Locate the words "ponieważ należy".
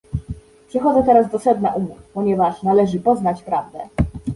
2.13-2.99